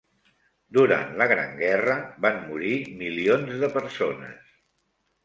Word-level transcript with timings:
Durant 0.77 1.11
la 1.19 1.27
Gran 1.31 1.53
Guerra 1.59 1.97
van 2.27 2.39
morir 2.45 2.71
milions 3.03 3.61
de 3.65 3.71
persones 3.77 4.57